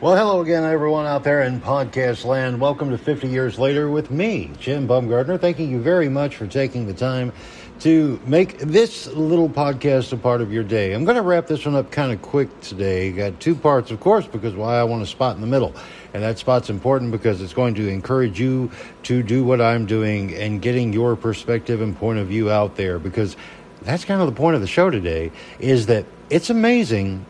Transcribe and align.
Well, 0.00 0.14
hello 0.14 0.40
again, 0.42 0.62
everyone 0.62 1.06
out 1.06 1.24
there 1.24 1.42
in 1.42 1.60
podcast 1.60 2.24
land. 2.24 2.60
Welcome 2.60 2.90
to 2.90 2.98
50 2.98 3.26
Years 3.26 3.58
Later 3.58 3.90
with 3.90 4.12
me, 4.12 4.52
Jim 4.60 4.86
Bumgardner. 4.86 5.40
Thanking 5.40 5.72
you 5.72 5.80
very 5.80 6.08
much 6.08 6.36
for 6.36 6.46
taking 6.46 6.86
the 6.86 6.94
time 6.94 7.32
to 7.80 8.20
make 8.24 8.58
this 8.58 9.08
little 9.08 9.48
podcast 9.48 10.12
a 10.12 10.16
part 10.16 10.40
of 10.40 10.52
your 10.52 10.62
day. 10.62 10.92
I'm 10.92 11.04
going 11.04 11.16
to 11.16 11.22
wrap 11.22 11.48
this 11.48 11.66
one 11.66 11.74
up 11.74 11.90
kind 11.90 12.12
of 12.12 12.22
quick 12.22 12.60
today. 12.60 13.10
Got 13.10 13.40
two 13.40 13.56
parts, 13.56 13.90
of 13.90 13.98
course, 13.98 14.24
because 14.24 14.54
why 14.54 14.78
I 14.78 14.84
want 14.84 15.02
a 15.02 15.06
spot 15.06 15.34
in 15.34 15.40
the 15.40 15.48
middle. 15.48 15.74
And 16.14 16.22
that 16.22 16.38
spot's 16.38 16.70
important 16.70 17.10
because 17.10 17.40
it's 17.40 17.52
going 17.52 17.74
to 17.74 17.88
encourage 17.88 18.38
you 18.38 18.70
to 19.02 19.24
do 19.24 19.42
what 19.42 19.60
I'm 19.60 19.84
doing 19.84 20.32
and 20.32 20.62
getting 20.62 20.92
your 20.92 21.16
perspective 21.16 21.80
and 21.80 21.96
point 21.98 22.20
of 22.20 22.28
view 22.28 22.52
out 22.52 22.76
there 22.76 23.00
because 23.00 23.36
that's 23.82 24.04
kind 24.04 24.20
of 24.20 24.28
the 24.28 24.36
point 24.36 24.54
of 24.54 24.60
the 24.60 24.68
show 24.68 24.90
today 24.90 25.32
is 25.58 25.86
that 25.86 26.06
it's 26.30 26.50
amazing, 26.50 27.26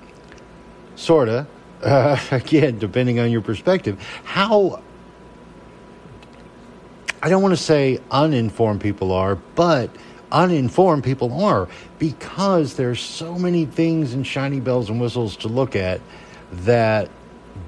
sort 0.96 1.30
of, 1.30 1.46
uh, 1.82 2.18
again, 2.30 2.78
depending 2.78 3.18
on 3.18 3.30
your 3.30 3.40
perspective, 3.40 4.00
how 4.24 4.82
I 7.22 7.28
don't 7.28 7.42
want 7.42 7.52
to 7.52 7.62
say 7.62 8.00
uninformed 8.10 8.80
people 8.80 9.12
are, 9.12 9.34
but 9.34 9.90
uninformed 10.30 11.04
people 11.04 11.42
are 11.42 11.68
because 11.98 12.74
there's 12.74 13.00
so 13.00 13.38
many 13.38 13.64
things 13.64 14.14
and 14.14 14.26
shiny 14.26 14.60
bells 14.60 14.88
and 14.90 15.00
whistles 15.00 15.36
to 15.38 15.48
look 15.48 15.74
at 15.74 16.00
that 16.52 17.10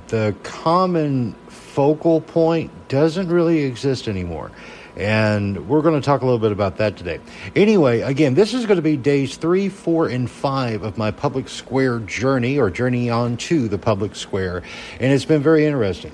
the 0.09 0.35
common 0.43 1.35
focal 1.49 2.21
point 2.21 2.71
doesn't 2.89 3.29
really 3.29 3.61
exist 3.65 4.09
anymore. 4.09 4.51
And 4.97 5.69
we're 5.69 5.83
going 5.83 6.01
to 6.01 6.05
talk 6.05 6.23
a 6.23 6.25
little 6.25 6.39
bit 6.39 6.53
about 6.53 6.79
that 6.79 6.97
today. 6.97 7.21
Anyway, 7.55 8.01
again, 8.01 8.35
this 8.35 8.55
is 8.55 8.67
going 8.67 8.77
to 8.77 8.83
be 8.83 8.97
days 8.97 9.37
three, 9.37 9.69
four, 9.69 10.09
and 10.09 10.31
five 10.31 10.83
of 10.83 10.99
my 10.99 11.11
public 11.11 11.49
square 11.49 12.01
journey 12.01 12.59
or 12.59 12.71
journey 12.71 13.09
on 13.09 13.37
to 13.37 13.69
the 13.69 13.79
public 13.79 14.17
square. 14.17 14.63
And 14.99 15.13
it's 15.13 15.25
been 15.25 15.43
very 15.43 15.65
interesting. 15.65 16.13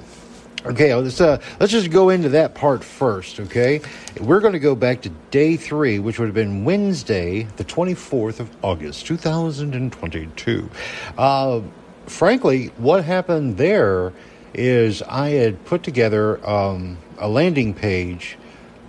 Okay, 0.64 0.92
let's 0.94 1.20
uh, 1.20 1.40
let's 1.60 1.70
just 1.70 1.90
go 1.92 2.08
into 2.08 2.30
that 2.30 2.56
part 2.56 2.82
first. 2.82 3.38
Okay, 3.38 3.80
we're 4.20 4.40
going 4.40 4.54
to 4.54 4.58
go 4.58 4.74
back 4.74 5.02
to 5.02 5.10
day 5.30 5.56
three, 5.56 6.00
which 6.00 6.18
would 6.18 6.26
have 6.26 6.34
been 6.34 6.64
Wednesday, 6.64 7.44
the 7.56 7.62
twenty 7.62 7.94
fourth 7.94 8.40
of 8.40 8.50
August, 8.62 9.06
two 9.06 9.16
thousand 9.16 9.76
and 9.76 9.92
twenty 9.92 10.26
two. 10.34 10.68
Uh, 11.16 11.60
frankly, 12.06 12.72
what 12.78 13.04
happened 13.04 13.58
there 13.58 14.12
is 14.54 15.02
I 15.02 15.30
had 15.30 15.64
put 15.66 15.84
together 15.84 16.44
um, 16.44 16.98
a 17.18 17.28
landing 17.28 17.72
page 17.72 18.36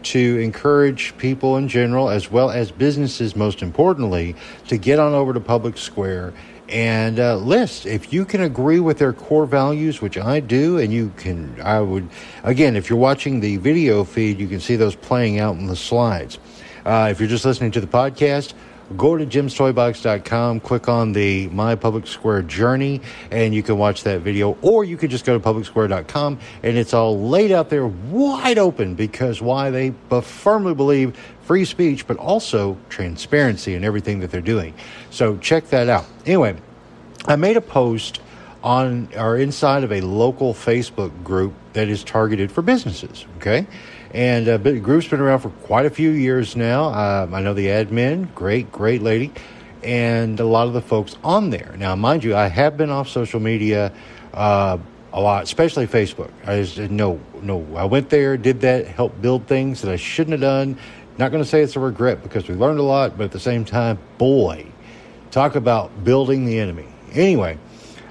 to 0.04 0.40
encourage 0.40 1.18
people 1.18 1.58
in 1.58 1.68
general, 1.68 2.10
as 2.10 2.32
well 2.32 2.50
as 2.50 2.72
businesses, 2.72 3.36
most 3.36 3.62
importantly, 3.62 4.36
to 4.68 4.78
get 4.78 5.00
on 5.00 5.14
over 5.14 5.34
to 5.34 5.40
Public 5.40 5.78
Square 5.78 6.34
and 6.70 7.20
uh, 7.20 7.38
list 7.38 7.86
if 7.86 8.12
you 8.12 8.26
can 8.26 8.42
agree 8.42 8.80
with 8.80 8.98
their 8.98 9.14
core 9.14 9.46
values, 9.46 10.02
which 10.02 10.18
I 10.18 10.40
do, 10.40 10.78
and 10.78 10.92
you 10.92 11.12
can. 11.18 11.60
I 11.62 11.80
would 11.80 12.10
again, 12.44 12.76
if 12.76 12.90
you're 12.90 13.00
watching 13.00 13.40
the 13.40 13.58
video 13.58 14.04
feed, 14.04 14.40
you 14.40 14.48
can 14.48 14.60
see 14.60 14.76
those 14.76 14.96
playing 14.96 15.40
out 15.40 15.56
in 15.56 15.68
the 15.68 15.76
slides. 15.76 16.40
Uh, 16.86 17.10
if 17.12 17.20
you're 17.20 17.30
just 17.30 17.46
listening 17.46 17.72
to 17.72 17.82
the 17.82 17.88
podcast, 17.88 18.54
go 18.96 19.18
to 19.18 19.26
jimstoybox.com, 19.26 20.62
click 20.62 20.88
on 20.88 21.12
the 21.12 21.48
My 21.50 21.76
Public 21.76 22.08
Square 22.08 22.44
Journey, 22.44 23.02
and 23.32 23.54
you 23.54 23.62
can 23.64 23.78
watch 23.78 24.04
that 24.04 24.22
video. 24.22 24.58
Or 24.62 24.84
you 24.84 24.96
could 24.96 25.10
just 25.10 25.26
go 25.26 25.38
to 25.38 25.44
publicsquare.com, 25.44 26.40
and 26.64 26.78
it's 26.78 26.94
all 26.94 27.28
laid 27.28 27.52
out 27.52 27.70
there 27.70 27.88
wide 27.88 28.58
open 28.58 28.96
because 28.96 29.42
why 29.42 29.70
they 29.70 29.94
firmly 30.22 30.74
believe 30.74 31.18
free 31.42 31.66
speech, 31.66 32.08
but 32.08 32.18
also 32.18 32.78
transparency 32.90 33.76
in 33.76 33.84
everything 33.84 34.20
that 34.20 34.32
they're 34.32 34.42
doing. 34.42 34.74
So 35.10 35.38
check 35.38 35.68
that 35.70 35.90
out. 35.90 36.06
Anyway, 36.26 36.56
I 37.26 37.36
made 37.36 37.58
a 37.58 37.62
post 37.62 38.22
on 38.64 39.10
or 39.16 39.38
inside 39.38 39.84
of 39.84 39.92
a 39.92 40.02
local 40.02 40.54
Facebook 40.54 41.12
group 41.24 41.54
that 41.74 41.88
is 41.88 42.04
targeted 42.04 42.52
for 42.52 42.62
businesses. 42.62 43.26
Okay. 43.38 43.68
And 44.14 44.48
uh, 44.48 44.58
the 44.58 44.80
group's 44.80 45.08
been 45.08 45.20
around 45.20 45.40
for 45.40 45.50
quite 45.50 45.86
a 45.86 45.90
few 45.90 46.12
years 46.12 46.56
now. 46.56 46.86
Uh, 46.86 47.30
I 47.32 47.42
know 47.42 47.54
the 47.54 47.68
admin, 47.68 48.34
great, 48.34 48.72
great 48.72 49.02
lady, 49.02 49.32
and 49.84 50.40
a 50.40 50.46
lot 50.46 50.68
of 50.68 50.74
the 50.74 50.82
folks 50.82 51.18
on 51.24 51.50
there. 51.50 51.76
Now, 51.78 51.96
mind 51.96 52.24
you, 52.24 52.36
I 52.36 52.48
have 52.48 52.78
been 52.78 52.90
off 52.90 53.10
social 53.10 53.40
media 53.40 53.92
uh, 54.34 54.78
a 55.12 55.22
lot, 55.22 55.44
especially 55.44 55.88
Facebook. 55.88 56.32
I 56.46 56.62
just 56.62 56.78
no, 56.92 57.20
no. 57.42 57.66
I 57.76 57.86
went 57.86 58.10
there, 58.10 58.38
did 58.38 58.62
that, 58.62 58.88
helped 58.88 59.22
build 59.22 59.48
things 59.48 59.82
that 59.82 59.92
I 59.92 59.98
shouldn't 59.98 60.32
have 60.32 60.42
done. 60.42 60.78
Not 61.18 61.32
going 61.32 61.44
to 61.44 61.50
say 61.50 61.62
it's 61.62 61.76
a 61.76 61.80
regret 61.80 62.22
because 62.22 62.48
we 62.48 62.56
learned 62.56 62.80
a 62.80 62.84
lot, 62.84 63.18
but 63.18 63.26
at 63.26 63.32
the 63.32 63.40
same 63.40 63.66
time, 63.66 63.98
boy, 64.18 64.68
talk 65.32 65.56
about 65.56 66.04
building 66.04 66.46
the 66.46 66.60
enemy. 66.60 66.88
Anyway, 67.14 67.58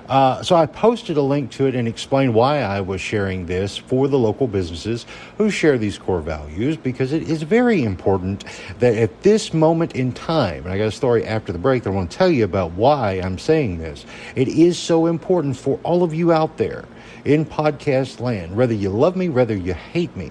uh, 0.08 0.42
so 0.42 0.56
I 0.56 0.66
posted 0.66 1.16
a 1.16 1.22
link 1.22 1.50
to 1.52 1.66
it 1.66 1.74
and 1.74 1.88
explained 1.88 2.34
why 2.34 2.60
I 2.60 2.80
was 2.80 3.00
sharing 3.00 3.46
this 3.46 3.76
for 3.76 4.08
the 4.08 4.18
local 4.18 4.46
businesses 4.46 5.06
who 5.38 5.50
share 5.50 5.78
these 5.78 5.98
core 5.98 6.20
values 6.20 6.76
because 6.76 7.12
it 7.12 7.28
is 7.28 7.42
very 7.42 7.82
important 7.82 8.44
that 8.78 8.94
at 8.94 9.22
this 9.22 9.52
moment 9.52 9.94
in 9.94 10.12
time, 10.12 10.64
and 10.64 10.72
I 10.72 10.78
got 10.78 10.86
a 10.86 10.92
story 10.92 11.24
after 11.24 11.52
the 11.52 11.58
break 11.58 11.82
that 11.82 11.90
I 11.90 11.92
want 11.92 12.10
to 12.10 12.16
tell 12.16 12.30
you 12.30 12.44
about 12.44 12.72
why 12.72 13.14
I'm 13.14 13.38
saying 13.38 13.78
this. 13.78 14.06
It 14.34 14.48
is 14.48 14.78
so 14.78 15.06
important 15.06 15.56
for 15.56 15.80
all 15.82 16.02
of 16.02 16.14
you 16.14 16.32
out 16.32 16.56
there 16.56 16.84
in 17.24 17.44
podcast 17.44 18.20
land, 18.20 18.54
whether 18.56 18.74
you 18.74 18.88
love 18.90 19.16
me, 19.16 19.28
whether 19.28 19.56
you 19.56 19.74
hate 19.74 20.16
me, 20.16 20.30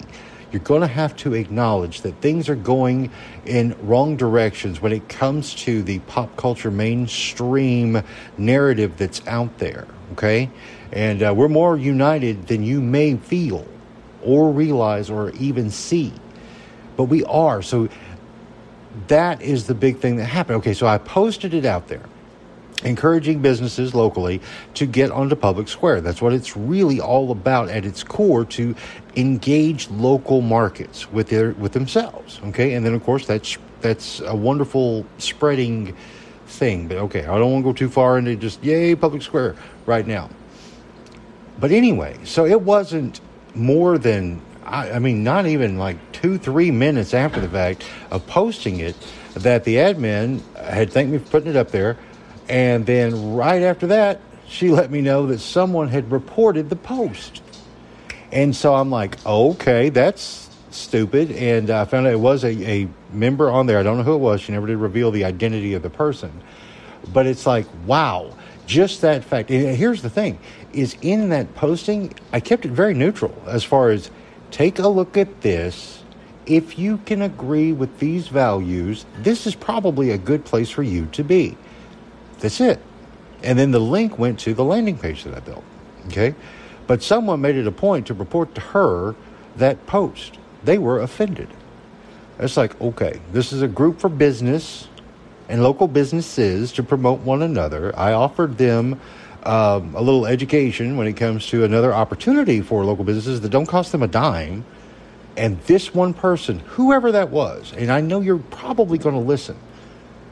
you're 0.52 0.62
going 0.62 0.80
to 0.80 0.86
have 0.86 1.16
to 1.16 1.34
acknowledge 1.34 2.02
that 2.02 2.20
things 2.20 2.48
are 2.48 2.54
going 2.56 3.10
in 3.44 3.76
wrong 3.86 4.16
directions 4.16 4.80
when 4.80 4.92
it 4.92 5.08
comes 5.08 5.54
to 5.54 5.82
the 5.82 5.98
pop 6.00 6.36
culture 6.36 6.70
mainstream 6.70 8.02
narrative 8.38 8.96
that's 8.96 9.26
out 9.26 9.58
there. 9.58 9.86
Okay? 10.12 10.50
And 10.92 11.22
uh, 11.22 11.34
we're 11.36 11.48
more 11.48 11.76
united 11.76 12.46
than 12.46 12.62
you 12.62 12.80
may 12.80 13.16
feel 13.16 13.66
or 14.22 14.50
realize 14.50 15.10
or 15.10 15.30
even 15.32 15.70
see. 15.70 16.12
But 16.96 17.04
we 17.04 17.24
are. 17.24 17.62
So 17.62 17.88
that 19.08 19.42
is 19.42 19.66
the 19.66 19.74
big 19.74 19.98
thing 19.98 20.16
that 20.16 20.24
happened. 20.24 20.58
Okay, 20.58 20.74
so 20.74 20.86
I 20.86 20.98
posted 20.98 21.54
it 21.54 21.64
out 21.64 21.88
there 21.88 22.04
encouraging 22.84 23.40
businesses 23.40 23.94
locally 23.94 24.40
to 24.74 24.86
get 24.86 25.10
onto 25.10 25.34
public 25.34 25.68
square. 25.68 26.00
That's 26.00 26.20
what 26.20 26.32
it's 26.32 26.56
really 26.56 27.00
all 27.00 27.30
about 27.30 27.68
at 27.70 27.86
its 27.86 28.04
core 28.04 28.44
to 28.46 28.74
engage 29.16 29.88
local 29.88 30.42
markets 30.42 31.10
with 31.10 31.28
their 31.28 31.52
with 31.52 31.72
themselves 31.72 32.38
okay? 32.44 32.74
And 32.74 32.84
then 32.84 32.94
of 32.94 33.02
course 33.02 33.26
that's 33.26 33.56
that's 33.80 34.20
a 34.20 34.34
wonderful 34.34 35.06
spreading 35.18 35.96
thing. 36.46 36.88
But 36.88 36.98
okay 36.98 37.20
i 37.26 37.38
don't 37.38 37.50
want 37.50 37.64
to 37.64 37.70
go 37.70 37.72
too 37.72 37.88
far 37.88 38.18
into 38.18 38.36
just 38.36 38.62
yay 38.62 38.94
public 38.94 39.22
square 39.22 39.56
right 39.86 40.06
now. 40.06 40.28
But 41.58 41.72
anyway 41.72 42.18
so 42.24 42.44
it 42.44 42.60
wasn't 42.60 43.20
more 43.54 43.96
than 43.96 44.42
I, 44.64 44.92
I 44.92 44.98
mean 44.98 45.24
not 45.24 45.46
even 45.46 45.78
like 45.78 45.96
two 46.12 46.36
three 46.36 46.70
minutes 46.70 47.14
after 47.14 47.40
the 47.40 47.48
fact 47.48 47.86
of 48.10 48.26
posting 48.26 48.80
it 48.80 48.96
that 49.32 49.64
the 49.64 49.76
admin 49.76 50.42
had 50.56 50.92
thanked 50.92 51.12
me 51.12 51.18
for 51.18 51.30
putting 51.30 51.50
it 51.50 51.56
up 51.56 51.70
there 51.70 51.96
and 52.48 52.86
then 52.86 53.34
right 53.34 53.62
after 53.62 53.88
that, 53.88 54.20
she 54.48 54.70
let 54.70 54.90
me 54.90 55.00
know 55.00 55.26
that 55.26 55.40
someone 55.40 55.88
had 55.88 56.10
reported 56.10 56.70
the 56.70 56.76
post. 56.76 57.42
And 58.32 58.54
so 58.54 58.74
I'm 58.74 58.90
like, 58.90 59.24
okay, 59.26 59.88
that's 59.88 60.50
stupid. 60.70 61.32
And 61.32 61.70
I 61.70 61.84
found 61.84 62.06
out 62.06 62.12
it 62.12 62.20
was 62.20 62.44
a, 62.44 62.82
a 62.82 62.88
member 63.12 63.50
on 63.50 63.66
there. 63.66 63.78
I 63.78 63.82
don't 63.82 63.96
know 63.96 64.02
who 64.02 64.14
it 64.14 64.18
was. 64.18 64.40
She 64.40 64.52
never 64.52 64.66
did 64.66 64.76
reveal 64.76 65.10
the 65.10 65.24
identity 65.24 65.74
of 65.74 65.82
the 65.82 65.90
person. 65.90 66.32
But 67.12 67.26
it's 67.26 67.46
like, 67.46 67.66
wow, 67.86 68.32
just 68.66 69.00
that 69.00 69.24
fact. 69.24 69.50
And 69.50 69.76
here's 69.76 70.02
the 70.02 70.10
thing 70.10 70.38
is 70.72 70.96
in 71.00 71.30
that 71.30 71.54
posting, 71.54 72.12
I 72.32 72.40
kept 72.40 72.66
it 72.66 72.70
very 72.70 72.94
neutral 72.94 73.34
as 73.46 73.64
far 73.64 73.90
as 73.90 74.10
take 74.50 74.78
a 74.78 74.88
look 74.88 75.16
at 75.16 75.40
this. 75.40 76.02
If 76.44 76.78
you 76.78 76.98
can 76.98 77.22
agree 77.22 77.72
with 77.72 77.98
these 77.98 78.28
values, 78.28 79.04
this 79.18 79.46
is 79.48 79.54
probably 79.56 80.10
a 80.10 80.18
good 80.18 80.44
place 80.44 80.70
for 80.70 80.82
you 80.82 81.06
to 81.06 81.24
be. 81.24 81.56
That's 82.40 82.60
it. 82.60 82.80
And 83.42 83.58
then 83.58 83.70
the 83.70 83.80
link 83.80 84.18
went 84.18 84.38
to 84.40 84.54
the 84.54 84.64
landing 84.64 84.98
page 84.98 85.24
that 85.24 85.34
I 85.34 85.40
built. 85.40 85.64
Okay? 86.06 86.34
But 86.86 87.02
someone 87.02 87.40
made 87.40 87.56
it 87.56 87.66
a 87.66 87.72
point 87.72 88.06
to 88.06 88.14
report 88.14 88.54
to 88.54 88.60
her 88.60 89.14
that 89.56 89.86
post. 89.86 90.38
They 90.64 90.78
were 90.78 91.00
offended. 91.00 91.48
It's 92.38 92.56
like, 92.56 92.78
okay, 92.80 93.20
this 93.32 93.52
is 93.52 93.62
a 93.62 93.68
group 93.68 93.98
for 93.98 94.08
business 94.08 94.88
and 95.48 95.62
local 95.62 95.88
businesses 95.88 96.72
to 96.72 96.82
promote 96.82 97.20
one 97.20 97.42
another. 97.42 97.96
I 97.98 98.12
offered 98.12 98.58
them 98.58 99.00
um, 99.44 99.94
a 99.94 100.02
little 100.02 100.26
education 100.26 100.96
when 100.96 101.06
it 101.06 101.14
comes 101.14 101.46
to 101.48 101.64
another 101.64 101.94
opportunity 101.94 102.60
for 102.60 102.84
local 102.84 103.04
businesses 103.04 103.40
that 103.40 103.48
don't 103.48 103.66
cost 103.66 103.92
them 103.92 104.02
a 104.02 104.08
dime. 104.08 104.64
And 105.36 105.60
this 105.62 105.94
one 105.94 106.14
person, 106.14 106.58
whoever 106.60 107.12
that 107.12 107.30
was, 107.30 107.72
and 107.76 107.90
I 107.90 108.00
know 108.00 108.20
you're 108.20 108.38
probably 108.38 108.98
going 108.98 109.14
to 109.14 109.20
listen, 109.20 109.56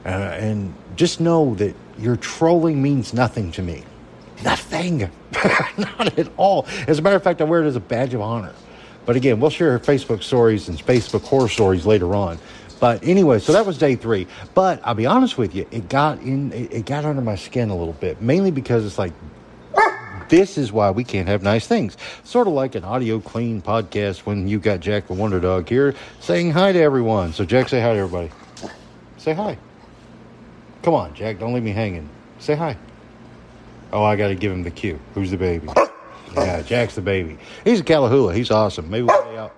uh, 0.05 0.09
and 0.09 0.75
just 0.97 1.21
know 1.21 1.55
that 1.57 1.75
your 1.99 2.17
trolling 2.17 2.83
means 2.83 3.15
nothing 3.15 3.51
to 3.53 3.63
me. 3.63 3.83
Nothing. 4.43 5.11
Not 5.79 6.19
at 6.19 6.29
all. 6.37 6.67
As 6.87 6.99
a 6.99 7.03
matter 7.03 7.17
of 7.17 7.23
fact, 7.23 7.41
I 7.41 7.45
wear 7.45 7.63
it 7.63 7.67
as 7.67 7.77
a 7.77 7.81
badge 7.81 8.15
of 8.15 8.21
honor. 8.21 8.53
But 9.07 9.17
again, 9.17 9.41
we'll 9.41 9.51
share 9.51 9.79
Facebook 9.79 10.23
stories 10.23 10.69
and 10.69 10.79
Facebook 10.79 11.23
horror 11.23 11.49
stories 11.49 11.87
later 11.87 12.15
on. 12.15 12.39
But 12.81 13.05
anyway, 13.05 13.39
so 13.39 13.53
that 13.53 13.65
was 13.65 13.79
day 13.79 13.97
three. 13.97 14.27
But 14.55 14.81
I'll 14.85 14.95
be 14.95 15.07
honest 15.07 15.39
with 15.39 15.55
you, 15.55 15.67
it 15.71 15.89
got 15.89 16.21
in, 16.21 16.53
it 16.53 16.87
got 16.87 17.05
under 17.05 17.23
my 17.23 17.37
skin 17.37 17.71
a 17.71 17.77
little 17.77 17.95
bit, 17.95 18.21
mainly 18.21 18.51
because 18.51 18.85
it's 18.85 18.99
like, 18.99 19.13
this 20.29 20.59
is 20.59 20.73
why 20.73 20.91
we 20.91 21.05
can't 21.05 21.29
have 21.29 21.43
nice 21.43 21.67
things. 21.67 21.97
Sort 22.25 22.47
of 22.47 22.55
like 22.55 22.75
an 22.75 22.85
audio 22.85 23.21
clean 23.21 23.63
podcast 23.63 24.21
when 24.21 24.49
you 24.49 24.59
got 24.59 24.81
Jack 24.81 25.07
the 25.07 25.15
Wonder 25.15 25.39
Dog 25.39 25.69
here 25.69 25.95
saying 26.21 26.51
hi 26.51 26.73
to 26.73 26.81
everyone. 26.81 27.33
So, 27.33 27.45
Jack, 27.45 27.69
say 27.69 27.81
hi 27.81 27.93
to 27.93 27.99
everybody. 28.01 28.31
Say 29.19 29.35
hi. 29.35 29.59
Come 30.85 30.93
on, 30.93 31.15
Jack, 31.15 31.39
don't 31.39 31.55
leave 31.55 31.63
me 31.63 31.73
hanging. 31.73 32.07
Say 32.39 32.55
hi. 32.55 32.77
Oh, 33.91 34.05
I 34.05 34.17
got 34.17 34.29
to 34.29 34.35
give 34.35 34.53
him 34.53 34.63
the 34.63 34.71
cue. 34.71 35.01
Who's 35.15 35.31
the 35.31 35.39
baby? 35.39 35.69
Yeah, 36.35 36.63
Jack's 36.63 36.97
the 36.97 37.01
baby. 37.01 37.39
He's 37.63 37.79
a 37.79 37.85
Catahoula. 37.85 38.35
He's 38.35 38.51
awesome. 38.51 38.91
Maybe 38.91 39.05
we'll 39.05 39.25
lay 39.27 39.39
out. 39.39 39.55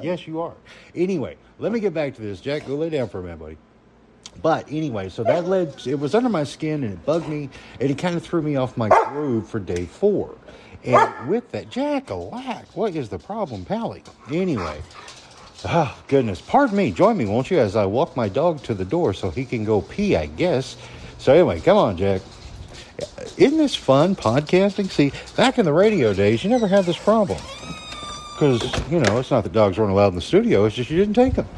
Yes, 0.00 0.26
you 0.26 0.40
are. 0.40 0.54
Anyway, 0.94 1.36
let 1.58 1.72
me 1.72 1.78
get 1.78 1.92
back 1.92 2.14
to 2.14 2.22
this. 2.22 2.40
Jack, 2.40 2.66
go 2.66 2.74
lay 2.74 2.88
down 2.88 3.10
for 3.10 3.20
a 3.20 3.22
minute, 3.22 3.38
buddy. 3.38 3.58
But 4.40 4.66
anyway, 4.72 5.10
so 5.10 5.22
that 5.24 5.44
led, 5.44 5.74
it 5.86 5.96
was 5.96 6.14
under 6.14 6.30
my 6.30 6.42
skin 6.42 6.84
and 6.84 6.94
it 6.94 7.04
bugged 7.04 7.28
me 7.28 7.50
and 7.80 7.90
it 7.90 7.98
kind 7.98 8.16
of 8.16 8.22
threw 8.22 8.40
me 8.40 8.56
off 8.56 8.78
my 8.78 8.88
groove 9.10 9.46
for 9.46 9.60
day 9.60 9.84
four. 9.84 10.34
And 10.84 11.28
with 11.28 11.52
that, 11.52 11.68
Jack, 11.68 12.08
alack, 12.08 12.64
what 12.74 12.96
is 12.96 13.10
the 13.10 13.18
problem, 13.18 13.66
Pally? 13.66 14.02
Anyway, 14.32 14.80
oh, 15.64 16.02
goodness, 16.08 16.40
pardon 16.40 16.76
me, 16.76 16.90
join 16.90 17.16
me, 17.16 17.26
won't 17.26 17.50
you, 17.50 17.58
as 17.58 17.76
I 17.76 17.86
walk 17.86 18.16
my 18.16 18.28
dog 18.28 18.62
to 18.64 18.74
the 18.74 18.84
door 18.84 19.12
so 19.14 19.30
he 19.30 19.44
can 19.44 19.64
go 19.64 19.82
pee, 19.82 20.16
I 20.16 20.26
guess. 20.26 20.76
So 21.18 21.32
anyway, 21.32 21.60
come 21.60 21.76
on, 21.76 21.96
Jack. 21.96 22.22
Isn't 23.36 23.58
this 23.58 23.74
fun 23.74 24.16
podcasting? 24.16 24.90
See, 24.90 25.12
back 25.36 25.58
in 25.58 25.64
the 25.64 25.72
radio 25.72 26.12
days, 26.12 26.44
you 26.44 26.50
never 26.50 26.66
had 26.66 26.84
this 26.84 26.98
problem. 26.98 27.38
Because, 28.32 28.62
you 28.90 29.00
know, 29.00 29.18
it's 29.18 29.30
not 29.30 29.44
that 29.44 29.52
dogs 29.52 29.78
weren't 29.78 29.90
allowed 29.90 30.08
in 30.08 30.14
the 30.14 30.20
studio, 30.20 30.64
it's 30.64 30.76
just 30.76 30.90
you 30.90 30.96
didn't 30.96 31.14
take 31.14 31.34
them. 31.34 31.48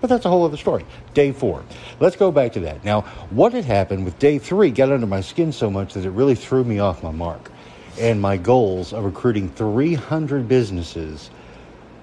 But 0.00 0.08
that's 0.08 0.26
a 0.26 0.28
whole 0.28 0.44
other 0.44 0.58
story. 0.58 0.84
Day 1.14 1.32
four. 1.32 1.64
Let's 2.00 2.16
go 2.16 2.30
back 2.30 2.52
to 2.52 2.60
that. 2.60 2.84
Now, 2.84 3.02
what 3.30 3.54
had 3.54 3.64
happened 3.64 4.04
with 4.04 4.18
day 4.18 4.38
three 4.38 4.70
got 4.70 4.92
under 4.92 5.06
my 5.06 5.22
skin 5.22 5.52
so 5.52 5.70
much 5.70 5.94
that 5.94 6.04
it 6.04 6.10
really 6.10 6.34
threw 6.34 6.64
me 6.64 6.78
off 6.78 7.02
my 7.02 7.10
mark 7.10 7.50
and 7.98 8.20
my 8.20 8.36
goals 8.36 8.92
of 8.92 9.04
recruiting 9.04 9.48
300 9.48 10.46
businesses 10.46 11.30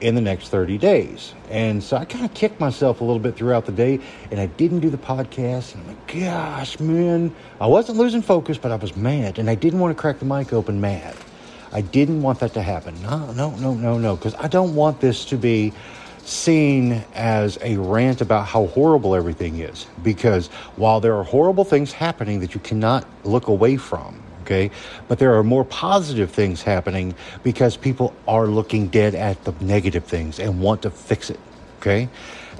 in 0.01 0.15
the 0.15 0.21
next 0.21 0.49
30 0.49 0.77
days. 0.77 1.33
And 1.49 1.83
so 1.83 1.97
I 1.97 2.05
kind 2.05 2.25
of 2.25 2.33
kicked 2.33 2.59
myself 2.59 3.01
a 3.01 3.03
little 3.03 3.19
bit 3.19 3.35
throughout 3.35 3.65
the 3.65 3.71
day 3.71 3.99
and 4.31 4.39
I 4.39 4.47
didn't 4.47 4.79
do 4.79 4.89
the 4.89 4.97
podcast. 4.97 5.73
And 5.73 5.83
I'm 5.83 5.87
like, 5.87 6.07
gosh, 6.07 6.79
man, 6.79 7.33
I 7.59 7.67
wasn't 7.67 7.97
losing 7.97 8.21
focus, 8.21 8.57
but 8.57 8.71
I 8.71 8.75
was 8.75 8.95
mad 8.95 9.39
and 9.39 9.49
I 9.49 9.55
didn't 9.55 9.79
want 9.79 9.95
to 9.95 9.99
crack 9.99 10.19
the 10.19 10.25
mic 10.25 10.53
open 10.53 10.81
mad. 10.81 11.15
I 11.71 11.81
didn't 11.81 12.21
want 12.21 12.39
that 12.39 12.53
to 12.53 12.61
happen. 12.61 13.01
No, 13.01 13.31
no, 13.33 13.51
no, 13.55 13.73
no, 13.73 13.97
no, 13.97 14.15
because 14.15 14.35
I 14.35 14.47
don't 14.47 14.75
want 14.75 15.01
this 15.01 15.25
to 15.25 15.37
be 15.37 15.73
seen 16.23 17.03
as 17.15 17.57
a 17.61 17.77
rant 17.77 18.21
about 18.21 18.47
how 18.47 18.67
horrible 18.67 19.15
everything 19.15 19.59
is. 19.59 19.87
Because 20.03 20.47
while 20.75 20.99
there 20.99 21.15
are 21.15 21.23
horrible 21.23 21.65
things 21.65 21.91
happening 21.91 22.39
that 22.39 22.53
you 22.53 22.59
cannot 22.59 23.05
look 23.23 23.47
away 23.47 23.77
from, 23.77 24.22
okay? 24.43 24.71
But 25.07 25.19
there 25.19 25.35
are 25.35 25.43
more 25.43 25.65
positive 25.65 26.31
things 26.31 26.61
happening 26.61 27.15
because 27.43 27.75
people 27.77 28.13
are 28.27 28.47
looking 28.47 28.87
dead 28.87 29.15
at 29.15 29.43
the 29.43 29.53
negative 29.59 30.03
things 30.05 30.39
and 30.39 30.61
want 30.61 30.83
to 30.83 30.91
fix 30.91 31.29
it, 31.29 31.39
okay? 31.79 32.09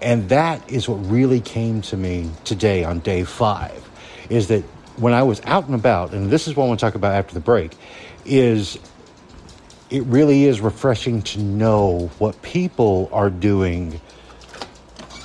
And 0.02 0.30
that 0.30 0.70
is 0.72 0.90
what 0.90 0.96
really 0.96 1.40
came 1.40 1.82
to 1.84 1.98
me 1.98 2.30
today 2.44 2.84
on 2.84 3.00
day 3.00 3.24
five 3.24 3.90
is 4.30 4.48
that 4.48 4.64
when 4.98 5.14
I 5.14 5.24
was 5.24 5.42
out 5.46 5.66
and 5.66 5.76
about, 5.76 6.14
and 6.14 6.30
this 6.30 6.48
is 6.48 6.56
what 6.56 6.66
I 6.66 6.68
want 6.68 6.80
to 6.80 6.86
talk 6.86 6.96
about 6.96 7.14
after 7.14 7.34
the 7.34 7.40
break, 7.40 7.76
is 8.26 8.78
it 9.90 10.04
really 10.04 10.46
is 10.46 10.62
refreshing 10.62 11.22
to 11.22 11.40
know 11.40 12.12
what 12.18 12.42
people 12.42 13.10
are 13.12 13.30
doing 13.30 14.00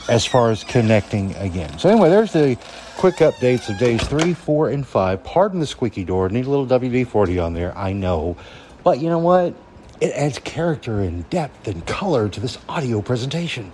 as 0.09 0.25
far 0.25 0.51
as 0.51 0.65
connecting 0.65 1.35
again. 1.37 1.79
So, 1.79 1.89
anyway, 1.89 2.09
there's 2.09 2.33
the 2.33 2.57
quick 2.97 3.17
updates 3.17 3.69
of 3.69 3.79
days 3.79 4.03
three, 4.03 4.35
four, 4.35 4.71
and 4.71 4.87
five. 4.87 5.23
Pardon 5.23 5.61
the 5.61 5.67
squeaky 5.67 6.05
door. 6.05 6.29
Need 6.29 6.47
a 6.47 6.51
little 6.51 6.67
WD 6.67 7.07
40 7.07 7.39
on 7.39 7.53
there, 7.53 7.77
I 7.77 7.93
know. 7.93 8.37
But 8.83 9.01
you 9.01 9.09
know 9.09 9.19
what? 9.19 9.55
It 10.01 10.13
adds 10.13 10.39
character 10.39 11.01
and 11.01 11.29
depth 11.29 11.69
and 11.69 11.85
color 11.87 12.29
to 12.29 12.41
this 12.41 12.59
audio 12.69 13.03
presentation. 13.03 13.73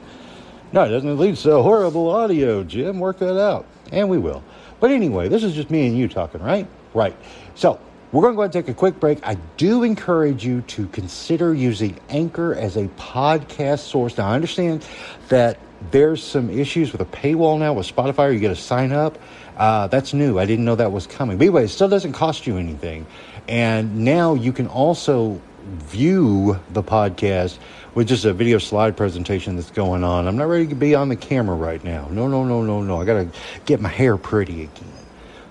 No, 0.73 0.85
it 0.85 0.89
doesn't 0.89 1.19
lead 1.19 1.37
to 1.37 1.63
horrible 1.63 2.11
audio, 2.11 2.65
Jim. 2.65 2.99
Work 2.99 3.19
that 3.21 3.41
out. 3.41 3.67
And 3.93 4.09
we 4.09 4.19
will. 4.19 4.43
But 4.81 4.91
anyway, 4.91 5.29
this 5.29 5.45
is 5.45 5.55
just 5.55 5.71
me 5.71 5.87
and 5.87 5.97
you 5.97 6.09
talking, 6.09 6.43
right? 6.43 6.67
Right. 6.95 7.17
So, 7.55 7.79
we're 8.11 8.23
going 8.23 8.35
to 8.35 8.37
go 8.37 8.43
ahead 8.43 8.55
and 8.55 8.65
take 8.65 8.73
a 8.73 8.79
quick 8.79 9.01
break. 9.01 9.27
I 9.27 9.35
do 9.57 9.83
encourage 9.83 10.45
you 10.45 10.63
to 10.63 10.87
consider 10.89 11.53
using 11.53 11.99
Anchor 12.09 12.55
as 12.55 12.77
a 12.77 12.85
podcast 12.91 13.81
source. 13.81 14.17
Now, 14.17 14.29
I 14.29 14.35
understand 14.37 14.87
that 15.31 15.59
there's 15.91 16.23
some 16.23 16.51
issues 16.51 16.93
with 16.93 17.01
a 17.01 17.05
paywall 17.07 17.59
now 17.59 17.73
with 17.73 17.87
Spotify. 17.87 18.33
You 18.33 18.41
get 18.41 18.49
to 18.49 18.57
sign 18.57 18.93
up. 18.93 19.19
Uh, 19.57 19.87
that's 19.87 20.13
new. 20.13 20.39
I 20.39 20.47
didn't 20.47 20.65
know 20.65 20.75
that 20.75 20.93
was 20.93 21.07
coming. 21.07 21.39
But 21.39 21.45
anyway, 21.45 21.65
it 21.65 21.69
still 21.69 21.89
doesn't 21.89 22.13
cost 22.13 22.47
you 22.47 22.57
anything. 22.57 23.07
And 23.49 24.05
now 24.05 24.35
you 24.35 24.53
can 24.53 24.67
also 24.67 25.41
view 25.65 26.59
the 26.73 26.83
podcast 26.83 27.59
with 27.95 28.09
just 28.09 28.25
a 28.25 28.33
video 28.33 28.59
slide 28.59 28.97
presentation 28.97 29.57
that's 29.57 29.71
going 29.71 30.05
on. 30.05 30.27
I'm 30.27 30.37
not 30.37 30.49
ready 30.49 30.67
to 30.67 30.75
be 30.75 30.95
on 30.95 31.09
the 31.09 31.17
camera 31.17 31.57
right 31.57 31.83
now. 31.83 32.09
No, 32.11 32.27
no, 32.27 32.45
no, 32.45 32.63
no, 32.63 32.83
no. 32.83 33.01
I 33.01 33.05
got 33.05 33.15
to 33.15 33.41
get 33.65 33.81
my 33.81 33.89
hair 33.89 34.17
pretty 34.17 34.65
again. 34.65 34.93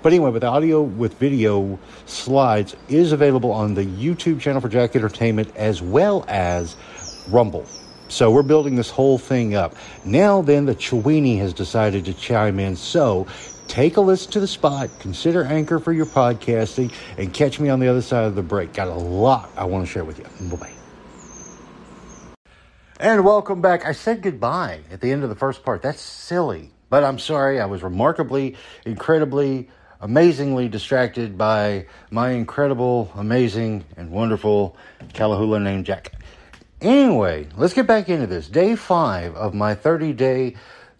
But 0.01 0.11
anyway, 0.11 0.31
with 0.31 0.43
audio 0.43 0.81
with 0.81 1.17
video 1.17 1.79
slides 2.05 2.75
is 2.89 3.13
available 3.13 3.51
on 3.51 3.73
the 3.73 3.85
YouTube 3.85 4.41
channel 4.41 4.59
for 4.59 4.67
Jack 4.67 4.97
Entertainment 4.97 5.55
as 5.55 5.81
well 5.81 6.25
as 6.27 6.75
Rumble. 7.29 7.65
So 8.13 8.29
we're 8.29 8.43
building 8.43 8.75
this 8.75 8.91
whole 8.91 9.17
thing 9.17 9.55
up. 9.55 9.75
Now 10.05 10.43
then, 10.43 10.65
the 10.65 10.75
Chewini 10.75 11.39
has 11.39 11.51
decided 11.51 12.05
to 12.05 12.13
chime 12.13 12.59
in. 12.59 12.75
So 12.75 13.25
take 13.67 13.97
a 13.97 14.01
listen 14.01 14.31
to 14.33 14.39
the 14.39 14.47
spot, 14.47 14.91
consider 14.99 15.43
Anchor 15.43 15.79
for 15.79 15.91
your 15.91 16.05
podcasting, 16.05 16.93
and 17.17 17.33
catch 17.33 17.59
me 17.59 17.69
on 17.69 17.79
the 17.79 17.87
other 17.87 18.03
side 18.03 18.25
of 18.25 18.35
the 18.35 18.43
break. 18.43 18.71
Got 18.71 18.89
a 18.89 18.93
lot 18.93 19.49
I 19.57 19.65
want 19.65 19.87
to 19.87 19.91
share 19.91 20.03
with 20.05 20.19
you. 20.19 20.25
Bye 20.47 20.57
bye. 20.57 20.71
And 22.99 23.25
welcome 23.25 23.61
back. 23.61 23.83
I 23.83 23.93
said 23.93 24.21
goodbye 24.21 24.81
at 24.91 25.01
the 25.01 25.11
end 25.11 25.23
of 25.23 25.29
the 25.29 25.35
first 25.35 25.63
part. 25.63 25.81
That's 25.81 25.99
silly, 25.99 26.69
but 26.91 27.03
I'm 27.03 27.17
sorry. 27.17 27.59
I 27.59 27.65
was 27.65 27.81
remarkably, 27.81 28.55
incredibly, 28.85 29.71
amazingly 30.01 30.69
distracted 30.69 31.35
by 31.35 31.87
my 32.11 32.29
incredible, 32.29 33.11
amazing, 33.15 33.85
and 33.97 34.11
wonderful 34.11 34.77
Catahoula 35.15 35.59
named 35.59 35.87
Jack. 35.87 36.11
Anyway, 36.83 37.47
let's 37.55 37.73
get 37.73 37.87
back 37.87 38.09
into 38.09 38.27
this. 38.27 38.49
Day 38.49 38.75
five 38.75 39.35
of 39.35 39.53
my 39.53 39.73
30 39.73 40.11
day 40.11 40.55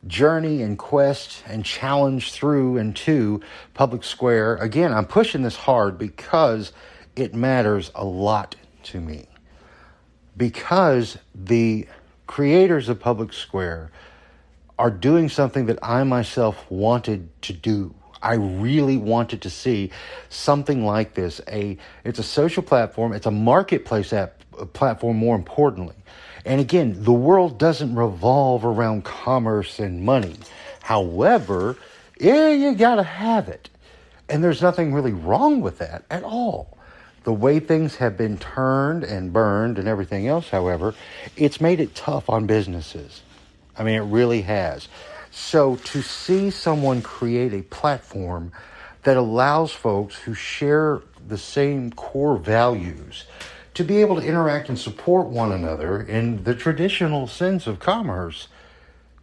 journey 0.08 0.62
and 0.62 0.80
quest 0.80 1.44
and 1.46 1.66
challenge 1.66 2.32
through 2.32 2.78
and 2.78 2.96
to 2.96 3.42
Public 3.74 4.06
Square. 4.06 4.56
Again, 4.58 4.94
I'm 4.94 5.06
pushing 5.06 5.42
this 5.42 5.58
hard 5.58 5.98
because 5.98 6.72
it 7.18 7.36
matters 7.36 7.92
a 7.96 8.06
lot 8.06 8.56
to 8.84 9.02
me. 9.02 9.28
Because 10.38 11.18
the 11.36 11.86
creators 12.28 12.88
of 12.88 13.02
Public 13.02 13.34
Square 13.34 13.92
are 14.80 14.90
doing 14.90 15.28
something 15.28 15.66
that 15.66 15.80
I 15.84 16.06
myself 16.06 16.66
wanted 16.72 17.28
to 17.42 17.52
do. 17.52 17.94
I 18.22 18.36
really 18.36 18.96
wanted 18.96 19.42
to 19.42 19.50
see 19.50 19.92
something 20.30 20.86
like 20.86 21.14
this. 21.14 21.42
A 21.50 21.78
it's 22.06 22.20
a 22.20 22.24
social 22.24 22.64
platform, 22.64 23.12
it's 23.12 23.26
a 23.26 23.32
marketplace 23.32 24.14
app 24.14 24.43
platform 24.74 25.18
more 25.18 25.36
importantly. 25.36 25.96
And 26.46 26.60
again, 26.60 27.04
the 27.04 27.14
world 27.14 27.58
doesn't 27.58 27.96
revolve 27.96 28.66
around 28.66 29.04
commerce 29.04 29.80
and 29.80 30.04
money. 30.04 30.36
However, 30.82 31.78
yeah, 32.20 32.50
you 32.50 32.76
got 32.76 32.96
to 32.96 33.04
have 33.04 33.48
it. 33.48 33.70
And 34.30 34.44
there's 34.44 34.62
nothing 34.62 34.94
really 34.94 35.14
wrong 35.14 35.62
with 35.62 35.78
that 35.80 36.04
at 36.10 36.24
all. 36.24 36.78
The 37.24 37.34
way 37.34 37.60
things 37.60 37.96
have 37.96 38.18
been 38.18 38.38
turned 38.38 39.04
and 39.04 39.32
burned 39.32 39.80
and 39.80 39.88
everything 39.88 40.28
else, 40.28 40.50
however, 40.50 40.94
it's 41.38 41.62
made 41.62 41.80
it 41.80 41.96
tough 41.96 42.30
on 42.30 42.46
businesses. 42.46 43.22
I 43.78 43.84
mean, 43.84 43.96
it 43.96 44.02
really 44.02 44.42
has. 44.42 44.90
So 45.32 45.78
to 45.78 46.02
see 46.02 46.50
someone 46.50 47.02
create 47.02 47.54
a 47.54 47.62
platform 47.64 48.52
that 49.04 49.18
allows 49.18 49.72
folks 49.72 50.16
who 50.16 50.34
share 50.34 51.02
the 51.28 51.38
same 51.38 51.92
core 51.92 52.38
values 52.38 53.26
to 53.74 53.84
be 53.84 54.02
able 54.02 54.16
to 54.16 54.26
interact 54.26 54.70
and 54.70 54.78
support 54.78 55.28
one 55.28 55.52
another 55.52 56.02
in 56.02 56.44
the 56.44 56.56
traditional 56.56 57.28
sense 57.28 57.68
of 57.68 57.80
commerce, 57.80 58.48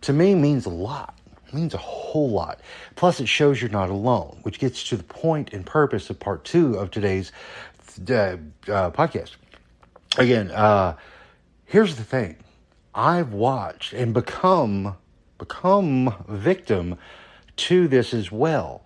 to 0.02 0.12
me 0.12 0.34
means 0.34 0.66
a 0.66 0.70
lot. 0.70 1.18
It 1.46 1.54
means 1.54 1.74
a 1.74 1.78
whole 1.78 2.30
lot. 2.30 2.60
Plus, 2.96 3.20
it 3.20 3.26
shows 3.28 3.60
you're 3.60 3.70
not 3.70 3.90
alone, 3.90 4.38
which 4.42 4.58
gets 4.58 4.84
to 4.88 4.96
the 4.96 5.02
point 5.02 5.52
and 5.52 5.64
purpose 5.66 6.10
of 6.10 6.18
part 6.18 6.44
two 6.44 6.74
of 6.74 6.90
today's 6.90 7.32
uh, 8.08 8.12
uh, 8.12 8.36
podcast. 8.90 9.32
Again, 10.16 10.50
uh, 10.50 10.96
here's 11.64 11.96
the 11.96 12.04
thing 12.04 12.36
I've 12.94 13.32
watched 13.32 13.92
and 13.92 14.12
become 14.14 14.96
become 15.38 16.14
victim 16.28 16.98
to 17.56 17.88
this 17.88 18.12
as 18.12 18.30
well. 18.30 18.84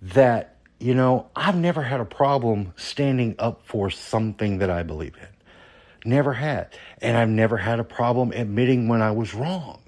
That 0.00 0.51
you 0.82 0.94
know, 0.94 1.26
I've 1.36 1.54
never 1.54 1.82
had 1.82 2.00
a 2.00 2.04
problem 2.04 2.74
standing 2.76 3.36
up 3.38 3.62
for 3.64 3.88
something 3.88 4.58
that 4.58 4.68
I 4.68 4.82
believe 4.82 5.14
in. 5.16 6.10
Never 6.10 6.32
had. 6.32 6.74
And 7.00 7.16
I've 7.16 7.28
never 7.28 7.56
had 7.56 7.78
a 7.78 7.84
problem 7.84 8.32
admitting 8.32 8.88
when 8.88 9.00
I 9.00 9.12
was 9.12 9.32
wrong. 9.32 9.80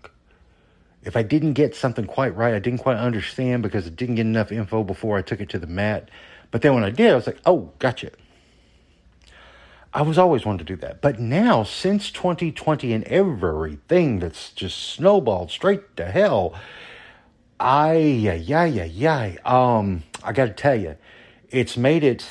If 1.03 1.17
I 1.17 1.25
didn't 1.25 1.55
get 1.55 1.75
something 1.75 2.05
quite 2.05 2.37
right, 2.37 2.55
I 2.55 2.61
didn't 2.61 2.79
quite 2.79 2.97
understand 2.97 3.65
because 3.65 3.89
I 3.89 3.91
didn't 3.91 4.15
get 4.15 4.27
enough 4.27 4.53
info 4.53 4.85
before 4.85 5.19
I 5.19 5.23
took 5.23 5.41
it 5.41 5.49
to 5.51 5.59
the 5.59 5.67
mat. 5.67 6.11
But 6.53 6.63
then 6.63 6.75
when 6.75 6.85
I 6.85 6.91
did, 6.91 7.11
I 7.11 7.17
was 7.17 7.27
like, 7.27 7.41
oh, 7.45 7.73
gotcha. 7.81 8.13
I 9.93 10.03
was 10.03 10.17
always 10.17 10.47
wanting 10.47 10.65
to 10.65 10.77
do 10.77 10.77
that. 10.81 11.01
But 11.01 11.19
now, 11.19 11.65
since 11.65 12.13
2020 12.13 12.93
and 12.93 13.05
everything 13.05 14.21
that's 14.21 14.53
just 14.53 14.79
snowballed 14.79 15.51
straight 15.51 15.97
to 15.97 16.05
hell, 16.05 16.55
I, 17.59 17.97
yeah, 17.97 18.35
yeah, 18.35 18.65
yeah, 18.65 18.85
yeah. 18.85 19.37
Um, 19.45 20.05
I 20.25 20.33
got 20.33 20.47
to 20.47 20.52
tell 20.52 20.75
you, 20.75 20.97
it's 21.50 21.76
made 21.76 22.02
it 22.02 22.26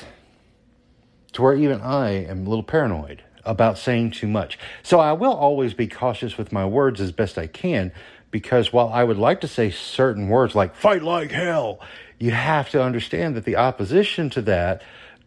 to 1.32 1.42
where 1.42 1.54
even 1.54 1.80
I 1.80 2.10
am 2.26 2.46
a 2.46 2.48
little 2.48 2.64
paranoid 2.64 3.22
about 3.44 3.78
saying 3.78 4.10
too 4.10 4.26
much. 4.26 4.58
So 4.82 5.00
I 5.00 5.12
will 5.12 5.32
always 5.32 5.74
be 5.74 5.86
cautious 5.86 6.36
with 6.36 6.52
my 6.52 6.64
words 6.64 7.00
as 7.00 7.12
best 7.12 7.38
I 7.38 7.46
can 7.46 7.92
because 8.30 8.72
while 8.72 8.88
I 8.88 9.04
would 9.04 9.18
like 9.18 9.40
to 9.42 9.48
say 9.48 9.70
certain 9.70 10.28
words 10.28 10.54
like 10.54 10.74
fight 10.74 11.02
like 11.02 11.30
hell, 11.30 11.80
you 12.18 12.32
have 12.32 12.70
to 12.70 12.82
understand 12.82 13.36
that 13.36 13.44
the 13.44 13.56
opposition 13.56 14.30
to 14.30 14.42
that 14.42 14.82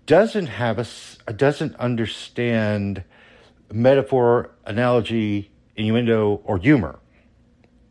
doesn't 0.05 0.47
have 0.47 0.79
a 0.79 1.33
doesn't 1.33 1.75
understand 1.75 3.03
metaphor, 3.71 4.51
analogy, 4.65 5.51
innuendo, 5.75 6.41
or 6.45 6.57
humor. 6.57 6.99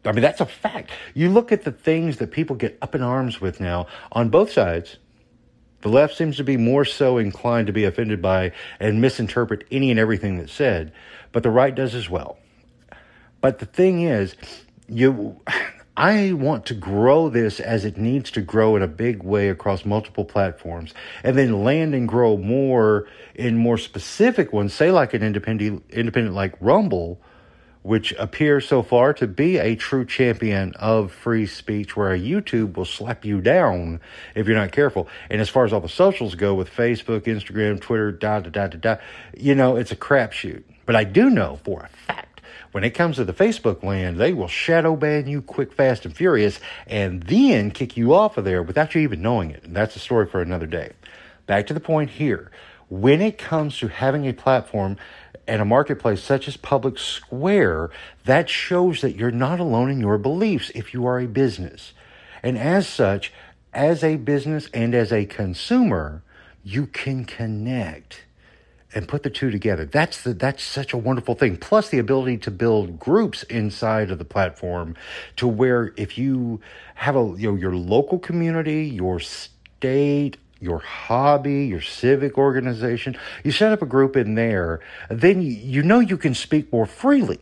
I 0.06 0.12
mean, 0.12 0.22
that's 0.22 0.40
a 0.40 0.46
fact. 0.46 0.90
You 1.14 1.30
look 1.30 1.52
at 1.52 1.64
the 1.64 1.72
things 1.72 2.18
that 2.18 2.30
people 2.30 2.56
get 2.56 2.78
up 2.80 2.94
in 2.94 3.02
arms 3.02 3.40
with 3.40 3.60
now 3.60 3.86
on 4.12 4.28
both 4.28 4.52
sides. 4.52 4.96
The 5.82 5.88
left 5.88 6.16
seems 6.16 6.36
to 6.38 6.44
be 6.44 6.56
more 6.56 6.84
so 6.84 7.18
inclined 7.18 7.66
to 7.68 7.72
be 7.72 7.84
offended 7.84 8.22
by 8.22 8.52
and 8.80 9.00
misinterpret 9.00 9.64
any 9.70 9.90
and 9.90 10.00
everything 10.00 10.38
that's 10.38 10.52
said, 10.52 10.92
but 11.32 11.42
the 11.42 11.50
right 11.50 11.74
does 11.74 11.94
as 11.94 12.08
well. 12.08 12.38
But 13.40 13.58
the 13.58 13.66
thing 13.66 14.02
is, 14.02 14.34
you 14.88 15.40
I 15.96 16.32
want 16.32 16.66
to 16.66 16.74
grow 16.74 17.30
this 17.30 17.58
as 17.58 17.86
it 17.86 17.96
needs 17.96 18.30
to 18.32 18.42
grow 18.42 18.76
in 18.76 18.82
a 18.82 18.88
big 18.88 19.22
way 19.22 19.48
across 19.48 19.86
multiple 19.86 20.26
platforms 20.26 20.92
and 21.24 21.38
then 21.38 21.64
land 21.64 21.94
and 21.94 22.06
grow 22.06 22.36
more 22.36 23.08
in 23.34 23.56
more 23.56 23.78
specific 23.78 24.52
ones, 24.52 24.74
say 24.74 24.90
like 24.90 25.14
an 25.14 25.22
independent 25.22 25.84
independent 25.90 26.34
like 26.34 26.54
Rumble, 26.60 27.20
which 27.86 28.12
appears 28.18 28.66
so 28.66 28.82
far 28.82 29.12
to 29.12 29.28
be 29.28 29.58
a 29.58 29.76
true 29.76 30.04
champion 30.04 30.74
of 30.74 31.12
free 31.12 31.46
speech 31.46 31.96
where 31.96 32.18
YouTube 32.18 32.76
will 32.76 32.84
slap 32.84 33.24
you 33.24 33.40
down 33.40 34.00
if 34.34 34.48
you're 34.48 34.56
not 34.56 34.72
careful. 34.72 35.06
And 35.30 35.40
as 35.40 35.48
far 35.48 35.64
as 35.64 35.72
all 35.72 35.78
the 35.78 35.88
socials 35.88 36.34
go 36.34 36.52
with 36.52 36.68
Facebook, 36.68 37.20
Instagram, 37.20 37.80
Twitter, 37.80 38.10
da 38.10 38.40
da 38.40 38.50
da 38.50 38.66
da 38.66 38.78
da, 38.78 38.96
you 39.36 39.54
know, 39.54 39.76
it's 39.76 39.92
a 39.92 39.96
crapshoot. 39.96 40.64
But 40.84 40.96
I 40.96 41.04
do 41.04 41.30
know 41.30 41.60
for 41.62 41.82
a 41.82 41.88
fact 41.88 42.40
when 42.72 42.82
it 42.82 42.90
comes 42.90 43.16
to 43.16 43.24
the 43.24 43.32
Facebook 43.32 43.84
land, 43.84 44.16
they 44.16 44.32
will 44.32 44.48
shadow 44.48 44.96
ban 44.96 45.28
you 45.28 45.40
quick, 45.40 45.72
fast, 45.72 46.04
and 46.04 46.16
furious, 46.16 46.58
and 46.88 47.22
then 47.22 47.70
kick 47.70 47.96
you 47.96 48.14
off 48.14 48.36
of 48.36 48.44
there 48.44 48.64
without 48.64 48.96
you 48.96 49.00
even 49.02 49.22
knowing 49.22 49.52
it. 49.52 49.62
And 49.62 49.76
that's 49.76 49.94
a 49.94 50.00
story 50.00 50.26
for 50.26 50.42
another 50.42 50.66
day. 50.66 50.90
Back 51.46 51.68
to 51.68 51.74
the 51.74 51.78
point 51.78 52.10
here. 52.10 52.50
When 52.88 53.20
it 53.20 53.36
comes 53.36 53.78
to 53.78 53.88
having 53.88 54.26
a 54.26 54.32
platform 54.32 54.96
and 55.46 55.62
a 55.62 55.64
marketplace 55.64 56.22
such 56.22 56.48
as 56.48 56.56
Public 56.56 56.98
Square, 56.98 57.90
that 58.24 58.48
shows 58.48 59.00
that 59.00 59.16
you're 59.16 59.30
not 59.30 59.60
alone 59.60 59.90
in 59.90 60.00
your 60.00 60.18
beliefs 60.18 60.70
if 60.74 60.92
you 60.92 61.06
are 61.06 61.20
a 61.20 61.26
business. 61.26 61.92
And 62.42 62.58
as 62.58 62.88
such, 62.88 63.32
as 63.72 64.02
a 64.02 64.16
business 64.16 64.68
and 64.72 64.94
as 64.94 65.12
a 65.12 65.26
consumer, 65.26 66.22
you 66.64 66.86
can 66.86 67.24
connect 67.24 68.22
and 68.94 69.06
put 69.06 69.22
the 69.22 69.30
two 69.30 69.50
together. 69.50 69.84
That's 69.84 70.22
the, 70.22 70.32
that's 70.32 70.62
such 70.62 70.92
a 70.92 70.96
wonderful 70.96 71.34
thing. 71.34 71.58
Plus 71.58 71.90
the 71.90 71.98
ability 71.98 72.38
to 72.38 72.50
build 72.50 72.98
groups 72.98 73.42
inside 73.44 74.10
of 74.10 74.18
the 74.18 74.24
platform 74.24 74.96
to 75.36 75.46
where 75.46 75.92
if 75.96 76.16
you 76.16 76.60
have 76.94 77.14
a 77.14 77.34
you 77.36 77.50
know 77.50 77.56
your 77.56 77.76
local 77.76 78.18
community, 78.18 78.86
your 78.86 79.20
state, 79.20 80.38
your 80.66 80.80
hobby, 80.80 81.66
your 81.66 81.80
civic 81.80 82.36
organization, 82.36 83.16
you 83.44 83.52
set 83.52 83.70
up 83.70 83.82
a 83.82 83.86
group 83.86 84.16
in 84.16 84.34
there, 84.34 84.80
then 85.08 85.40
you, 85.40 85.82
know 85.84 86.00
you 86.00 86.18
can 86.18 86.34
speak 86.34 86.72
more 86.72 86.86
freely 86.86 87.38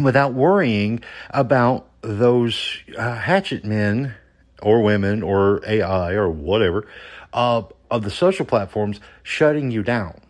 without 0.00 0.34
worrying 0.34 1.02
about 1.30 1.88
those 2.02 2.76
uh, 2.96 3.14
hatchet 3.14 3.64
men 3.64 4.14
or 4.62 4.82
women 4.82 5.22
or 5.22 5.62
AI 5.66 6.12
or 6.12 6.28
whatever 6.28 6.86
uh, 7.32 7.62
of 7.90 8.04
the 8.04 8.10
social 8.10 8.44
platforms 8.44 9.00
shutting 9.22 9.70
you 9.70 9.82
down. 9.82 10.20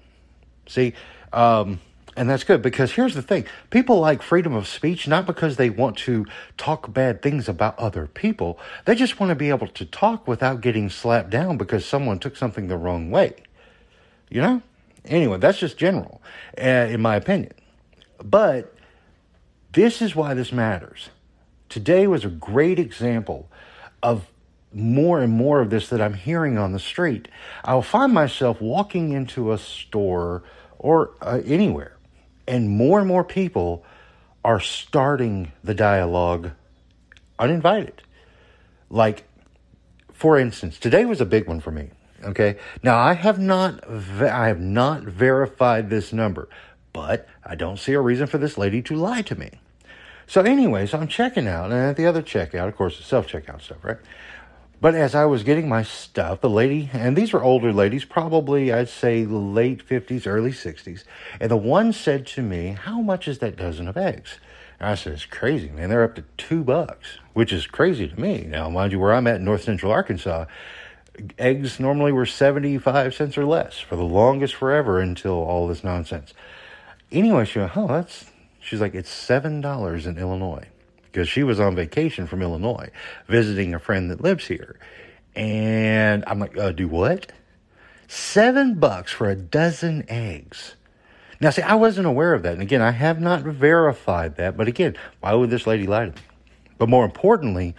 See, 0.69 0.95
um, 1.33 1.81
and 2.17 2.29
that's 2.29 2.45
good 2.45 2.61
because 2.61 2.93
here's 2.93 3.15
the 3.15 3.23
thing 3.23 3.45
people 3.71 4.01
like 4.01 4.23
freedom 4.23 4.55
of 4.55 4.67
speech 4.67 5.07
not 5.07 5.27
because 5.27 5.57
they 5.57 5.71
want 5.71 5.97
to 5.99 6.27
talk 6.57 6.93
bad 6.93 7.23
things 7.23 7.49
about 7.49 7.79
other 7.79 8.07
people, 8.07 8.59
they 8.85 8.95
just 8.95 9.21
want 9.21 9.31
to 9.31 9.37
be 9.37 9.49
able 9.49 9.69
to 9.69 9.85
talk 9.85 10.27
without 10.27 10.61
getting 10.61 10.91
slapped 10.91 11.31
down 11.31 11.57
because 11.57 11.85
someone 11.87 12.19
took 12.19 12.37
something 12.37 12.69
the 12.69 12.77
wrong 12.77 13.11
way. 13.11 13.35
You 14.29 14.43
know? 14.43 14.63
Anyway, 15.05 15.39
that's 15.39 15.59
just 15.59 15.79
general, 15.79 16.21
uh, 16.59 16.65
in 16.65 17.01
my 17.01 17.17
opinion. 17.17 17.53
But 18.23 18.75
this 19.73 20.03
is 20.03 20.15
why 20.15 20.35
this 20.35 20.53
matters. 20.53 21.11
Today 21.69 22.07
was 22.07 22.25
a 22.25 22.29
great 22.29 22.79
example 22.79 23.49
of 24.03 24.31
more 24.73 25.21
and 25.21 25.33
more 25.33 25.61
of 25.61 25.71
this 25.71 25.89
that 25.89 26.01
I'm 26.01 26.15
hearing 26.15 26.59
on 26.59 26.73
the 26.73 26.79
street. 26.79 27.29
I'll 27.65 27.83
find 27.83 28.13
myself 28.13 28.61
walking 28.61 29.13
into 29.13 29.53
a 29.53 29.59
store 29.59 30.43
or 30.79 31.13
uh, 31.21 31.41
anywhere. 31.45 31.97
And 32.47 32.69
more 32.71 32.99
and 32.99 33.09
more 33.09 33.25
people 33.25 33.85
are 34.45 34.61
starting 34.61 35.53
the 35.63 35.75
dialogue 35.75 36.51
uninvited. 37.39 38.03
Like, 38.89 39.25
for 40.13 40.39
instance, 40.39 40.79
today 40.79 41.05
was 41.05 41.21
a 41.21 41.27
big 41.27 41.47
one 41.47 41.61
for 41.61 41.71
me. 41.71 41.91
Okay. 42.23 42.57
Now 42.83 42.99
I 42.99 43.15
have 43.15 43.39
not, 43.39 43.83
I 43.89 44.49
have 44.49 44.61
not 44.61 45.03
verified 45.03 45.91
this 45.91 46.13
number, 46.13 46.49
but 46.93 47.29
I 47.45 47.55
don't 47.55 47.79
see 47.79 47.93
a 47.93 48.01
reason 48.01 48.27
for 48.27 48.39
this 48.39 48.59
lady 48.59 48.83
to 48.83 48.97
lie 48.97 49.23
to 49.23 49.35
me. 49.35 49.53
So, 50.27 50.43
anyways, 50.43 50.95
I'm 50.95 51.09
checking 51.09 51.49
out, 51.49 51.73
and 51.73 51.81
at 51.81 51.97
the 51.97 52.07
other 52.07 52.23
checkout, 52.23 52.69
of 52.69 52.77
course, 52.77 52.99
the 52.99 53.03
self 53.03 53.27
checkout 53.27 53.63
stuff, 53.63 53.79
right? 53.83 53.97
But 54.81 54.95
as 54.95 55.15
I 55.15 55.27
was 55.27 55.43
getting 55.43 55.69
my 55.69 55.83
stuff, 55.83 56.41
the 56.41 56.49
lady, 56.49 56.89
and 56.95 57.15
these 57.15 57.35
were 57.35 57.43
older 57.43 57.71
ladies, 57.71 58.07
probably 58.07 58.73
I'd 58.73 58.89
say 58.89 59.27
late 59.27 59.87
50s, 59.87 60.27
early 60.27 60.53
60s, 60.53 61.05
and 61.39 61.51
the 61.51 61.57
one 61.57 61.93
said 61.93 62.27
to 62.29 62.43
me, 62.43 62.79
How 62.81 63.03
much 63.03 63.29
is 63.29 63.41
that 63.41 63.57
dozen 63.57 63.89
of 63.89 63.99
eggs? 63.99 64.39
And 64.79 64.89
I 64.89 64.95
said, 64.95 65.13
It's 65.13 65.27
crazy, 65.27 65.69
man. 65.69 65.91
They're 65.91 66.03
up 66.03 66.15
to 66.15 66.25
two 66.39 66.65
bucks, 66.65 67.19
which 67.35 67.53
is 67.53 67.67
crazy 67.67 68.09
to 68.09 68.19
me. 68.19 68.47
Now, 68.49 68.71
mind 68.71 68.93
you, 68.93 68.99
where 68.99 69.13
I'm 69.13 69.27
at 69.27 69.37
in 69.37 69.45
north 69.45 69.65
central 69.65 69.93
Arkansas, 69.93 70.47
eggs 71.39 71.79
normally 71.79 72.13
were 72.13 72.25
75 72.25 73.15
cents 73.15 73.37
or 73.37 73.45
less 73.45 73.79
for 73.79 73.97
the 73.97 74.03
longest 74.03 74.55
forever 74.55 74.99
until 74.99 75.35
all 75.35 75.69
this 75.69 75.85
nonsense. 75.85 76.33
Anyway, 77.13 77.45
she 77.45 77.59
went, 77.59 77.77
Oh, 77.77 77.87
that's, 77.87 78.25
she's 78.61 78.81
like, 78.81 78.95
It's 78.95 79.11
$7 79.11 80.07
in 80.07 80.17
Illinois 80.17 80.69
because 81.11 81.29
she 81.29 81.43
was 81.43 81.59
on 81.59 81.75
vacation 81.75 82.27
from 82.27 82.43
Illinois 82.43 82.91
visiting 83.27 83.75
a 83.75 83.79
friend 83.79 84.11
that 84.11 84.21
lives 84.21 84.47
here. 84.47 84.79
And 85.35 86.25
I'm 86.27 86.39
like, 86.39 86.57
uh, 86.57 86.73
do 86.73 86.89
what? 86.89 87.33
Seven 88.09 88.75
bucks 88.75 89.13
for 89.13 89.29
a 89.29 89.37
dozen 89.37 90.05
eggs. 90.09 90.75
Now, 91.41 91.51
see, 91.51 91.63
I 91.63 91.75
wasn't 91.75 92.07
aware 92.07 92.35
of 92.35 92.43
that. 92.43 92.53
And 92.53 92.63
again, 92.63 92.83
I 92.83 92.91
have 92.91 93.21
not 93.21 93.43
verified 93.43 94.37
that. 94.37 94.57
But 94.57 94.69
again, 94.69 94.97
why 95.21 95.33
would 95.33 95.51
this 95.51 95.67
lady 95.67 95.87
lie 95.87 96.07
to 96.07 96.11
me? 96.11 96.17
But 96.77 96.89
more 96.89 97.05
importantly, 97.05 97.75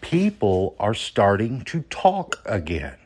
people 0.00 0.76
are 0.78 0.94
starting 0.94 1.62
to 1.62 1.82
talk 1.82 2.40
again. 2.44 2.96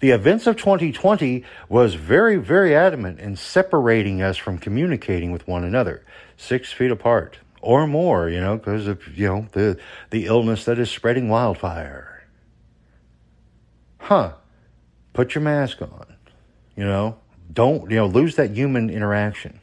The 0.00 0.12
events 0.12 0.46
of 0.46 0.56
2020 0.56 1.44
was 1.68 1.94
very, 1.94 2.36
very 2.36 2.74
adamant 2.74 3.20
in 3.20 3.36
separating 3.36 4.22
us 4.22 4.36
from 4.36 4.58
communicating 4.58 5.30
with 5.30 5.46
one 5.46 5.64
another, 5.64 6.04
six 6.36 6.72
feet 6.72 6.90
apart 6.90 7.38
or 7.64 7.86
more, 7.86 8.28
you 8.28 8.40
know, 8.40 8.56
because 8.56 8.86
of, 8.86 9.16
you 9.16 9.26
know, 9.26 9.46
the, 9.52 9.78
the 10.10 10.26
illness 10.26 10.66
that 10.66 10.78
is 10.78 10.90
spreading 10.90 11.28
wildfire. 11.28 12.26
Huh. 13.98 14.34
Put 15.14 15.34
your 15.34 15.42
mask 15.42 15.80
on, 15.80 16.16
you 16.76 16.84
know, 16.84 17.16
don't, 17.52 17.90
you 17.90 17.96
know, 17.96 18.06
lose 18.06 18.36
that 18.36 18.50
human 18.50 18.90
interaction. 18.90 19.60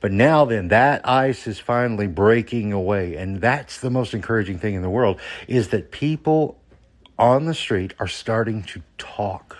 But 0.00 0.12
now 0.12 0.46
then, 0.46 0.68
that 0.68 1.06
ice 1.06 1.46
is 1.46 1.58
finally 1.58 2.06
breaking 2.06 2.72
away. 2.72 3.16
And 3.16 3.40
that's 3.40 3.78
the 3.80 3.90
most 3.90 4.14
encouraging 4.14 4.58
thing 4.58 4.74
in 4.74 4.82
the 4.82 4.88
world 4.88 5.20
is 5.46 5.68
that 5.68 5.90
people 5.90 6.58
on 7.18 7.44
the 7.44 7.54
street 7.54 7.92
are 7.98 8.08
starting 8.08 8.62
to 8.62 8.82
talk. 8.96 9.58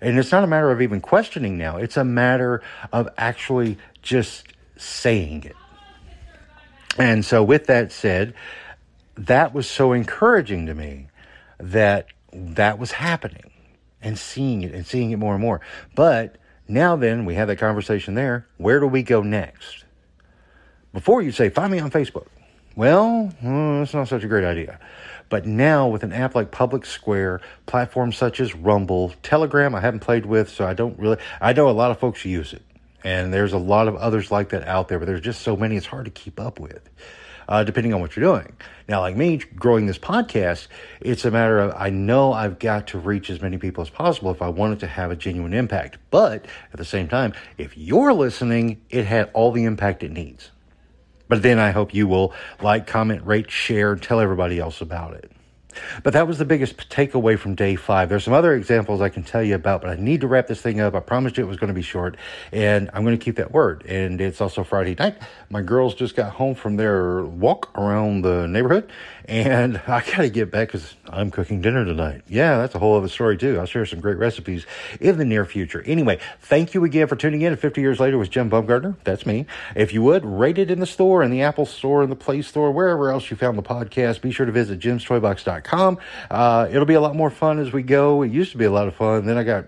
And 0.00 0.18
it's 0.18 0.32
not 0.32 0.42
a 0.42 0.48
matter 0.48 0.72
of 0.72 0.82
even 0.82 1.00
questioning 1.00 1.56
now. 1.56 1.76
It's 1.76 1.96
a 1.96 2.04
matter 2.04 2.62
of 2.92 3.08
actually 3.16 3.78
just 4.02 4.48
saying 4.76 5.44
it. 5.44 5.54
And 6.98 7.24
so, 7.24 7.42
with 7.42 7.66
that 7.66 7.92
said, 7.92 8.34
that 9.16 9.52
was 9.54 9.68
so 9.68 9.92
encouraging 9.92 10.66
to 10.66 10.74
me 10.74 11.08
that 11.58 12.06
that 12.32 12.78
was 12.78 12.92
happening 12.92 13.50
and 14.02 14.18
seeing 14.18 14.62
it 14.62 14.74
and 14.74 14.86
seeing 14.86 15.10
it 15.10 15.16
more 15.16 15.34
and 15.34 15.42
more. 15.42 15.60
But 15.94 16.36
now, 16.68 16.96
then, 16.96 17.24
we 17.24 17.34
have 17.34 17.48
that 17.48 17.56
conversation 17.56 18.14
there. 18.14 18.46
Where 18.58 18.80
do 18.80 18.86
we 18.86 19.02
go 19.02 19.22
next? 19.22 19.84
Before 20.92 21.20
you 21.20 21.32
say, 21.32 21.48
find 21.48 21.72
me 21.72 21.80
on 21.80 21.90
Facebook. 21.90 22.26
Well, 22.76 23.26
hmm, 23.40 23.82
it's 23.82 23.94
not 23.94 24.08
such 24.08 24.24
a 24.24 24.28
great 24.28 24.44
idea. 24.44 24.78
But 25.28 25.46
now, 25.46 25.88
with 25.88 26.02
an 26.02 26.12
app 26.12 26.34
like 26.34 26.50
Public 26.50 26.86
Square, 26.86 27.40
platforms 27.66 28.16
such 28.16 28.40
as 28.40 28.54
Rumble, 28.54 29.12
Telegram, 29.22 29.74
I 29.74 29.80
haven't 29.80 30.00
played 30.00 30.26
with, 30.26 30.48
so 30.48 30.66
I 30.66 30.74
don't 30.74 30.98
really, 30.98 31.16
I 31.40 31.52
know 31.52 31.68
a 31.68 31.72
lot 31.72 31.90
of 31.90 31.98
folks 31.98 32.24
use 32.24 32.52
it. 32.52 32.62
And 33.04 33.32
there's 33.32 33.52
a 33.52 33.58
lot 33.58 33.86
of 33.86 33.96
others 33.96 34.30
like 34.30 34.48
that 34.48 34.66
out 34.66 34.88
there, 34.88 34.98
but 34.98 35.04
there's 35.04 35.20
just 35.20 35.42
so 35.42 35.56
many, 35.56 35.76
it's 35.76 35.86
hard 35.86 36.06
to 36.06 36.10
keep 36.10 36.40
up 36.40 36.58
with. 36.58 36.88
Uh, 37.46 37.62
depending 37.62 37.92
on 37.92 38.00
what 38.00 38.16
you're 38.16 38.24
doing. 38.24 38.56
Now, 38.88 39.00
like 39.00 39.14
me, 39.16 39.36
growing 39.36 39.84
this 39.84 39.98
podcast, 39.98 40.68
it's 41.02 41.26
a 41.26 41.30
matter 41.30 41.58
of 41.58 41.74
I 41.76 41.90
know 41.90 42.32
I've 42.32 42.58
got 42.58 42.86
to 42.88 42.98
reach 42.98 43.28
as 43.28 43.42
many 43.42 43.58
people 43.58 43.82
as 43.82 43.90
possible 43.90 44.30
if 44.30 44.40
I 44.40 44.48
want 44.48 44.72
it 44.72 44.80
to 44.80 44.86
have 44.86 45.10
a 45.10 45.16
genuine 45.16 45.52
impact. 45.52 45.98
But 46.10 46.46
at 46.72 46.78
the 46.78 46.86
same 46.86 47.06
time, 47.06 47.34
if 47.58 47.76
you're 47.76 48.14
listening, 48.14 48.80
it 48.88 49.04
had 49.04 49.30
all 49.34 49.52
the 49.52 49.64
impact 49.64 50.02
it 50.02 50.10
needs. 50.10 50.52
But 51.28 51.42
then 51.42 51.58
I 51.58 51.70
hope 51.70 51.92
you 51.92 52.08
will 52.08 52.32
like, 52.62 52.86
comment, 52.86 53.26
rate, 53.26 53.50
share, 53.50 53.94
tell 53.96 54.20
everybody 54.20 54.58
else 54.58 54.80
about 54.80 55.12
it. 55.12 55.30
But 56.02 56.12
that 56.12 56.26
was 56.26 56.38
the 56.38 56.44
biggest 56.44 56.76
takeaway 56.90 57.38
from 57.38 57.54
day 57.54 57.76
five. 57.76 58.08
There's 58.08 58.24
some 58.24 58.34
other 58.34 58.54
examples 58.54 59.00
I 59.00 59.08
can 59.08 59.22
tell 59.22 59.42
you 59.42 59.54
about, 59.54 59.82
but 59.82 59.90
I 59.90 59.96
need 59.96 60.20
to 60.20 60.26
wrap 60.26 60.46
this 60.46 60.60
thing 60.60 60.80
up. 60.80 60.94
I 60.94 61.00
promised 61.00 61.36
you 61.36 61.44
it 61.44 61.48
was 61.48 61.56
going 61.56 61.68
to 61.68 61.74
be 61.74 61.82
short, 61.82 62.16
and 62.52 62.90
I'm 62.92 63.04
going 63.04 63.18
to 63.18 63.24
keep 63.24 63.36
that 63.36 63.52
word. 63.52 63.84
And 63.86 64.20
it's 64.20 64.40
also 64.40 64.64
Friday 64.64 64.94
night. 64.98 65.16
My 65.50 65.62
girls 65.62 65.94
just 65.94 66.16
got 66.16 66.32
home 66.32 66.54
from 66.54 66.76
their 66.76 67.24
walk 67.24 67.76
around 67.78 68.22
the 68.22 68.46
neighborhood, 68.46 68.90
and 69.26 69.78
I 69.86 70.00
got 70.00 70.18
to 70.18 70.30
get 70.30 70.50
back 70.50 70.68
because 70.68 70.94
I'm 71.08 71.30
cooking 71.30 71.60
dinner 71.60 71.84
tonight. 71.84 72.22
Yeah, 72.28 72.58
that's 72.58 72.74
a 72.74 72.78
whole 72.78 72.96
other 72.96 73.08
story, 73.08 73.36
too. 73.36 73.58
I'll 73.58 73.66
share 73.66 73.86
some 73.86 74.00
great 74.00 74.18
recipes 74.18 74.66
in 75.00 75.18
the 75.18 75.24
near 75.24 75.44
future. 75.44 75.82
Anyway, 75.86 76.18
thank 76.40 76.74
you 76.74 76.84
again 76.84 77.06
for 77.06 77.16
tuning 77.16 77.42
in. 77.42 77.56
50 77.56 77.80
years 77.80 78.00
later 78.00 78.18
with 78.18 78.30
Jim 78.30 78.50
Bumgardner. 78.50 78.96
That's 79.04 79.26
me. 79.26 79.46
If 79.74 79.92
you 79.92 80.02
would, 80.02 80.24
rate 80.24 80.58
it 80.58 80.70
in 80.70 80.80
the 80.80 80.86
store, 80.86 81.22
in 81.22 81.30
the 81.30 81.42
Apple 81.42 81.66
store, 81.66 82.02
in 82.02 82.10
the 82.10 82.16
Play 82.16 82.42
store, 82.42 82.70
wherever 82.70 83.10
else 83.10 83.30
you 83.30 83.36
found 83.36 83.56
the 83.56 83.62
podcast. 83.62 84.20
Be 84.20 84.30
sure 84.30 84.46
to 84.46 84.52
visit 84.52 84.80
jimstoybox.com. 84.80 85.63
Uh, 85.72 86.68
it'll 86.70 86.84
be 86.84 86.94
a 86.94 87.00
lot 87.00 87.16
more 87.16 87.30
fun 87.30 87.58
as 87.58 87.72
we 87.72 87.82
go. 87.82 88.22
It 88.22 88.30
used 88.30 88.52
to 88.52 88.58
be 88.58 88.64
a 88.64 88.70
lot 88.70 88.88
of 88.88 88.94
fun. 88.94 89.26
Then 89.26 89.36
I 89.36 89.44
got 89.44 89.66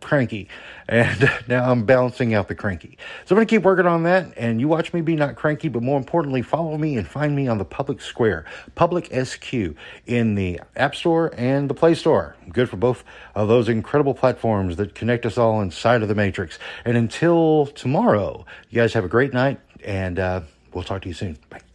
cranky 0.00 0.48
and 0.88 1.30
now 1.48 1.70
I'm 1.70 1.84
balancing 1.84 2.34
out 2.34 2.48
the 2.48 2.54
cranky. 2.54 2.98
So 3.24 3.34
I'm 3.34 3.36
going 3.36 3.46
to 3.46 3.54
keep 3.56 3.62
working 3.62 3.86
on 3.86 4.04
that 4.04 4.32
and 4.36 4.60
you 4.60 4.68
watch 4.68 4.92
me 4.92 5.00
be 5.00 5.16
not 5.16 5.36
cranky, 5.36 5.68
but 5.68 5.82
more 5.82 5.98
importantly, 5.98 6.42
follow 6.42 6.76
me 6.78 6.96
and 6.96 7.06
find 7.06 7.34
me 7.34 7.48
on 7.48 7.58
the 7.58 7.64
public 7.64 8.00
square, 8.00 8.44
public 8.74 9.12
SQ 9.12 9.74
in 10.06 10.34
the 10.34 10.60
App 10.76 10.94
Store 10.94 11.32
and 11.36 11.68
the 11.68 11.74
Play 11.74 11.94
Store. 11.94 12.36
Good 12.50 12.68
for 12.68 12.76
both 12.76 13.04
of 13.34 13.48
those 13.48 13.68
incredible 13.68 14.14
platforms 14.14 14.76
that 14.76 14.94
connect 14.94 15.26
us 15.26 15.38
all 15.38 15.60
inside 15.60 16.02
of 16.02 16.08
the 16.08 16.14
Matrix. 16.14 16.58
And 16.84 16.96
until 16.96 17.66
tomorrow, 17.66 18.46
you 18.70 18.80
guys 18.80 18.92
have 18.94 19.04
a 19.04 19.08
great 19.08 19.32
night 19.32 19.60
and 19.84 20.18
uh, 20.18 20.40
we'll 20.72 20.84
talk 20.84 21.02
to 21.02 21.08
you 21.08 21.14
soon. 21.14 21.38
Bye. 21.50 21.67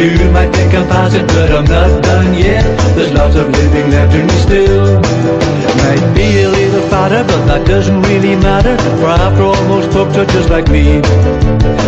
You 0.00 0.30
might 0.32 0.48
think 0.56 0.72
I'm 0.72 0.88
past 0.88 1.14
it, 1.14 1.26
but 1.26 1.52
I'm 1.52 1.66
not 1.66 2.02
done 2.02 2.32
yet. 2.32 2.64
There's 2.96 3.12
lots 3.12 3.36
of 3.36 3.50
living 3.50 3.90
left 3.90 4.14
in 4.14 4.26
me 4.26 4.36
still. 4.40 4.96
Might 4.96 6.14
be 6.16 6.40
a 6.40 6.48
little 6.48 6.88
fatter, 6.88 7.22
but 7.22 7.44
that 7.44 7.66
doesn't 7.66 8.00
really 8.08 8.34
matter. 8.36 8.78
For 8.96 9.12
after 9.12 9.42
all, 9.42 9.62
most 9.68 9.92
folks 9.92 10.16
are 10.16 10.24
just 10.24 10.48
like 10.48 10.68
me. 10.70 11.02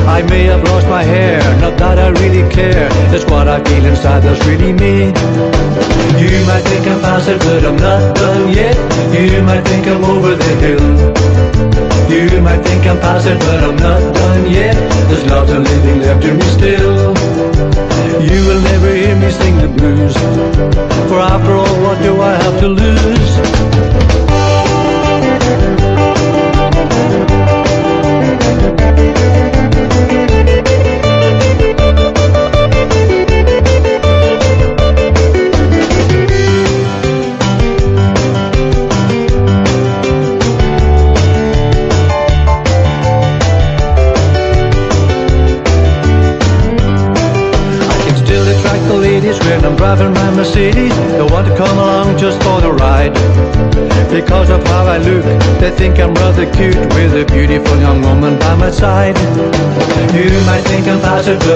I 0.04 0.21
may 0.28 0.45
have 0.45 0.62
lost 0.64 0.87
my 0.88 1.02
hair, 1.02 1.40
not 1.62 1.78
that 1.78 1.99
I 1.99 2.11
really 2.21 2.45
care. 2.52 2.88
It's 3.16 3.25
what 3.25 3.49
I 3.49 3.64
feel 3.64 3.87
inside 3.87 4.21
that's 4.25 4.45
really 4.45 4.75
me. 4.75 5.09
You 6.21 6.45
might 6.45 6.69
think 6.69 6.87
I'm 6.87 7.00
past 7.00 7.28
it, 7.28 7.40
but 7.40 7.64
I'm 7.64 7.76
not 7.76 8.14
done 8.14 8.52
yet. 8.52 8.76
You 9.16 9.40
might 9.40 9.64
think 9.64 9.87
I'm 9.87 10.04
over 10.04 10.37
the 10.37 10.52
hill. 10.61 10.85
You 12.12 12.42
might 12.42 12.61
think 12.61 12.85
I'm 12.85 13.00
past 13.00 13.26
it, 13.26 13.38
but 13.40 13.64
I'm 13.64 13.76
not 13.76 14.02
done 14.12 14.52
yet. 14.52 14.76
There's 15.09 15.25
lots 15.31 15.50
of 15.50 15.64
living 15.64 16.00
left 16.00 16.23
in 16.25 16.37
me 16.37 16.45
still. 16.52 17.91
You 18.23 18.47
will 18.47 18.61
never 18.62 18.95
hear 18.95 19.17
me 19.17 19.31
sing 19.33 19.57
the 19.59 19.69
blues. 19.69 20.14
For 21.09 21.19
after 21.19 21.52
all, 21.52 21.76
what 21.83 22.00
do 22.02 22.21
I 22.21 22.35
have 22.37 22.61
to 22.61 22.69
lose? 22.69 24.22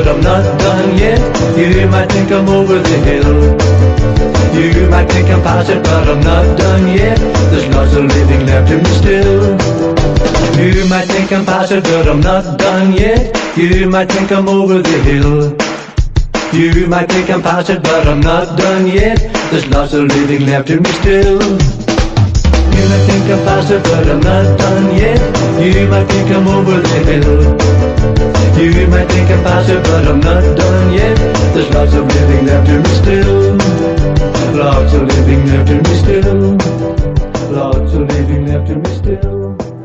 But 0.06 0.14
I'm 0.14 0.20
not 0.22 0.58
done 0.58 0.98
yet. 0.98 1.18
You 1.58 1.88
might 1.88 2.06
think 2.10 2.30
I'm 2.30 2.48
over 2.48 2.78
the 2.78 2.98
hill. 3.08 3.34
You 4.54 4.88
might 4.88 5.10
think 5.10 5.28
I'm 5.30 5.42
past 5.42 5.68
it, 5.68 5.82
but 5.82 6.08
I'm 6.08 6.20
not 6.20 6.58
done 6.58 6.86
yet. 6.88 7.18
There's 7.50 7.66
lots 7.74 7.92
of 7.94 8.04
living 8.04 8.46
left 8.46 8.70
in 8.70 8.82
me 8.84 8.90
still. 9.02 9.42
You 10.62 10.88
might 10.88 11.06
think 11.06 11.32
I'm 11.32 11.44
past 11.44 11.72
it, 11.72 11.82
but 11.84 12.08
I'm 12.08 12.20
not 12.20 12.58
done 12.58 12.92
yet. 12.92 13.36
You 13.56 13.88
might 13.88 14.08
think 14.10 14.30
I'm 14.30 14.48
over 14.48 14.80
the 14.80 14.98
hill. 15.08 15.56
You 16.52 16.86
might 16.86 17.08
think 17.08 17.28
I'm 17.28 17.42
past 17.42 17.70
it, 17.70 17.82
but 17.82 18.06
I'm 18.06 18.20
not 18.20 18.56
done 18.56 18.86
yet. 18.86 19.18
There's 19.50 19.66
lots 19.68 19.92
of 19.92 20.04
living 20.04 20.46
left 20.46 20.70
in 20.70 20.82
me 20.82 20.92
still. 21.02 21.40
You 22.76 22.84
might 22.90 23.04
think 23.08 23.24
I'm 23.34 23.42
past 23.44 23.70
it, 23.72 23.82
but 23.82 24.08
I'm 24.08 24.20
not 24.20 24.58
done 24.58 24.96
yet. 24.96 25.20
You 25.60 25.88
might 25.88 26.04
think 26.04 26.30
I'm 26.30 26.46
over 26.46 26.80
the 26.80 26.98
hill. 27.10 27.75
You 28.56 28.86
might 28.88 29.04
think 29.08 29.30
I'm 29.30 29.44
past 29.44 29.68
it, 29.68 29.82
but 29.82 30.08
I'm 30.08 30.18
not 30.18 30.40
done 30.56 30.94
yet. 30.94 31.14
There's 31.52 31.68
lots 31.74 31.92
of 31.92 32.06
living 32.06 32.46
left 32.46 32.68
in 32.70 32.82
me 32.82 32.88
still. 32.88 33.56
Lots 34.56 34.94
of 34.94 35.02
living 35.02 35.46
left 35.46 35.68
in 35.68 35.82
me 35.82 35.94
still. 36.00 36.56
Lots 37.52 37.92
of 37.92 38.08
living 38.08 38.46
left 38.46 38.70
in 38.70 38.80
me 38.80 38.96
still. 38.96 39.75